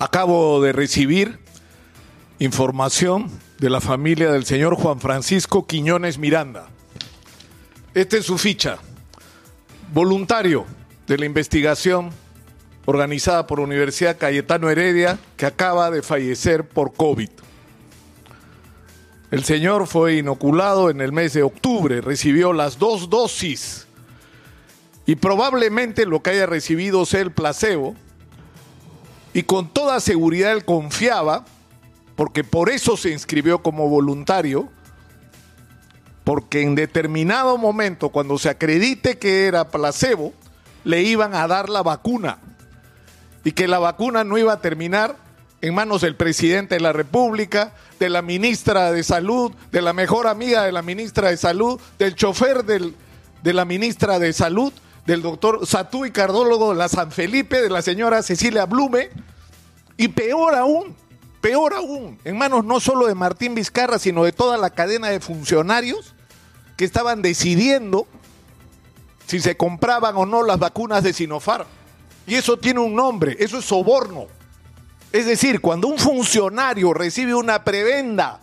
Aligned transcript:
Acabo 0.00 0.62
de 0.62 0.72
recibir 0.72 1.40
información 2.38 3.28
de 3.58 3.68
la 3.68 3.80
familia 3.80 4.30
del 4.30 4.44
señor 4.44 4.76
Juan 4.76 5.00
Francisco 5.00 5.66
Quiñones 5.66 6.18
Miranda. 6.18 6.68
Esta 7.94 8.16
es 8.16 8.24
su 8.24 8.38
ficha. 8.38 8.78
Voluntario 9.92 10.66
de 11.08 11.18
la 11.18 11.26
investigación 11.26 12.10
organizada 12.86 13.48
por 13.48 13.58
Universidad 13.58 14.18
Cayetano 14.18 14.70
Heredia, 14.70 15.18
que 15.36 15.46
acaba 15.46 15.90
de 15.90 16.02
fallecer 16.02 16.68
por 16.68 16.92
COVID. 16.92 17.30
El 19.32 19.42
señor 19.42 19.88
fue 19.88 20.14
inoculado 20.14 20.90
en 20.90 21.00
el 21.00 21.10
mes 21.10 21.32
de 21.32 21.42
octubre, 21.42 22.02
recibió 22.02 22.52
las 22.52 22.78
dos 22.78 23.10
dosis 23.10 23.88
y 25.06 25.16
probablemente 25.16 26.06
lo 26.06 26.22
que 26.22 26.30
haya 26.30 26.46
recibido 26.46 27.04
sea 27.04 27.22
el 27.22 27.32
placebo 27.32 27.96
y 29.32 29.42
con 29.42 29.68
toda 29.68 30.00
seguridad 30.00 30.52
él 30.52 30.64
confiaba, 30.64 31.44
porque 32.16 32.44
por 32.44 32.70
eso 32.70 32.96
se 32.96 33.10
inscribió 33.10 33.62
como 33.62 33.88
voluntario, 33.88 34.68
porque 36.24 36.62
en 36.62 36.74
determinado 36.74 37.56
momento, 37.56 38.10
cuando 38.10 38.38
se 38.38 38.48
acredite 38.48 39.18
que 39.18 39.46
era 39.46 39.68
placebo, 39.68 40.32
le 40.84 41.02
iban 41.02 41.34
a 41.34 41.46
dar 41.46 41.68
la 41.68 41.82
vacuna. 41.82 42.38
Y 43.44 43.52
que 43.52 43.68
la 43.68 43.78
vacuna 43.78 44.24
no 44.24 44.36
iba 44.36 44.52
a 44.52 44.60
terminar 44.60 45.16
en 45.60 45.74
manos 45.74 46.02
del 46.02 46.16
presidente 46.16 46.74
de 46.74 46.80
la 46.80 46.92
República, 46.92 47.72
de 47.98 48.08
la 48.08 48.22
ministra 48.22 48.92
de 48.92 49.02
Salud, 49.02 49.52
de 49.72 49.82
la 49.82 49.92
mejor 49.92 50.26
amiga 50.26 50.64
de 50.64 50.72
la 50.72 50.82
ministra 50.82 51.30
de 51.30 51.36
Salud, 51.36 51.80
del 51.98 52.14
chofer 52.14 52.64
del, 52.64 52.94
de 53.42 53.52
la 53.52 53.64
ministra 53.64 54.18
de 54.18 54.32
Salud, 54.32 54.72
del 55.08 55.22
doctor 55.22 55.66
Satú 55.66 56.04
y 56.04 56.10
cardólogo 56.10 56.68
de 56.68 56.76
la 56.76 56.86
San 56.86 57.10
Felipe, 57.10 57.62
de 57.62 57.70
la 57.70 57.80
señora 57.80 58.22
Cecilia 58.22 58.66
Blume, 58.66 59.08
y 59.96 60.08
peor 60.08 60.54
aún, 60.54 60.94
peor 61.40 61.72
aún, 61.72 62.18
en 62.24 62.36
manos 62.36 62.62
no 62.66 62.78
solo 62.78 63.06
de 63.06 63.14
Martín 63.14 63.54
Vizcarra, 63.54 63.98
sino 63.98 64.24
de 64.24 64.32
toda 64.32 64.58
la 64.58 64.68
cadena 64.68 65.08
de 65.08 65.18
funcionarios 65.20 66.14
que 66.76 66.84
estaban 66.84 67.22
decidiendo 67.22 68.06
si 69.26 69.40
se 69.40 69.56
compraban 69.56 70.14
o 70.14 70.26
no 70.26 70.42
las 70.42 70.58
vacunas 70.58 71.02
de 71.02 71.14
Sinopharm. 71.14 71.66
Y 72.26 72.34
eso 72.34 72.58
tiene 72.58 72.80
un 72.80 72.94
nombre, 72.94 73.34
eso 73.40 73.60
es 73.60 73.64
soborno. 73.64 74.26
Es 75.10 75.24
decir, 75.24 75.62
cuando 75.62 75.88
un 75.88 75.96
funcionario 75.96 76.92
recibe 76.92 77.34
una 77.34 77.64
prebenda 77.64 78.40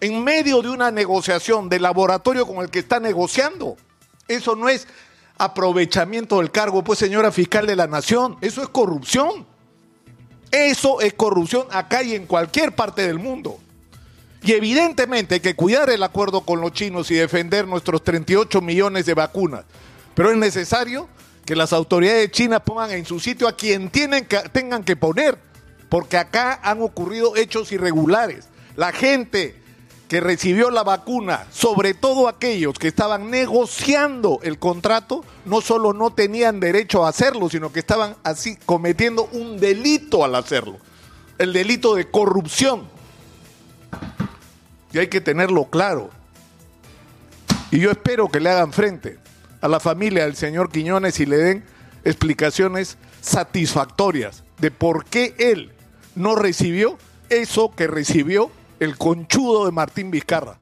en 0.00 0.24
medio 0.24 0.60
de 0.60 0.70
una 0.70 0.90
negociación 0.90 1.68
del 1.68 1.82
laboratorio 1.82 2.48
con 2.48 2.64
el 2.64 2.68
que 2.68 2.80
está 2.80 2.98
negociando, 2.98 3.76
eso 4.26 4.56
no 4.56 4.68
es 4.68 4.88
aprovechamiento 5.40 6.38
del 6.38 6.50
cargo, 6.50 6.84
pues 6.84 6.98
señora 6.98 7.32
fiscal 7.32 7.66
de 7.66 7.74
la 7.74 7.86
nación, 7.86 8.36
eso 8.42 8.62
es 8.62 8.68
corrupción. 8.68 9.46
Eso 10.50 11.00
es 11.00 11.14
corrupción 11.14 11.66
acá 11.70 12.02
y 12.02 12.14
en 12.14 12.26
cualquier 12.26 12.74
parte 12.74 13.06
del 13.06 13.18
mundo. 13.18 13.58
Y 14.42 14.52
evidentemente 14.52 15.36
hay 15.36 15.40
que 15.40 15.54
cuidar 15.56 15.88
el 15.88 16.02
acuerdo 16.02 16.42
con 16.42 16.60
los 16.60 16.72
chinos 16.72 17.10
y 17.10 17.14
defender 17.14 17.66
nuestros 17.66 18.04
38 18.04 18.60
millones 18.60 19.06
de 19.06 19.14
vacunas. 19.14 19.64
Pero 20.14 20.30
es 20.30 20.36
necesario 20.36 21.08
que 21.46 21.56
las 21.56 21.72
autoridades 21.72 22.20
de 22.20 22.30
China 22.30 22.60
pongan 22.60 22.90
en 22.90 23.06
su 23.06 23.18
sitio 23.18 23.48
a 23.48 23.56
quien 23.56 23.88
tienen 23.88 24.26
que, 24.26 24.38
tengan 24.52 24.84
que 24.84 24.96
poner, 24.96 25.38
porque 25.88 26.18
acá 26.18 26.60
han 26.62 26.82
ocurrido 26.82 27.36
hechos 27.36 27.72
irregulares. 27.72 28.48
La 28.76 28.92
gente 28.92 29.59
que 30.10 30.20
recibió 30.20 30.72
la 30.72 30.82
vacuna, 30.82 31.46
sobre 31.52 31.94
todo 31.94 32.26
aquellos 32.26 32.76
que 32.76 32.88
estaban 32.88 33.30
negociando 33.30 34.40
el 34.42 34.58
contrato, 34.58 35.24
no 35.44 35.60
solo 35.60 35.92
no 35.92 36.10
tenían 36.10 36.58
derecho 36.58 37.06
a 37.06 37.10
hacerlo, 37.10 37.48
sino 37.48 37.70
que 37.70 37.78
estaban 37.78 38.16
así 38.24 38.56
cometiendo 38.66 39.28
un 39.30 39.60
delito 39.60 40.24
al 40.24 40.34
hacerlo, 40.34 40.78
el 41.38 41.52
delito 41.52 41.94
de 41.94 42.10
corrupción. 42.10 42.88
Y 44.92 44.98
hay 44.98 45.06
que 45.06 45.20
tenerlo 45.20 45.66
claro. 45.66 46.10
Y 47.70 47.78
yo 47.78 47.92
espero 47.92 48.28
que 48.30 48.40
le 48.40 48.50
hagan 48.50 48.72
frente 48.72 49.16
a 49.60 49.68
la 49.68 49.78
familia 49.78 50.24
del 50.24 50.34
señor 50.34 50.72
Quiñones 50.72 51.20
y 51.20 51.26
le 51.26 51.36
den 51.36 51.64
explicaciones 52.02 52.98
satisfactorias 53.20 54.42
de 54.58 54.72
por 54.72 55.04
qué 55.04 55.36
él 55.38 55.70
no 56.16 56.34
recibió 56.34 56.98
eso 57.28 57.72
que 57.76 57.86
recibió 57.86 58.50
el 58.80 58.96
conchudo 58.96 59.66
de 59.66 59.72
Martín 59.72 60.10
Vizcarra. 60.10 60.58